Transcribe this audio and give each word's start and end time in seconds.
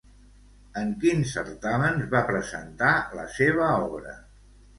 En 0.79 0.93
quins 1.03 1.33
certàmens 1.37 2.07
va 2.15 2.23
presentar 2.31 2.95
la 3.19 3.27
seva 3.37 3.71
obra? 3.85 4.17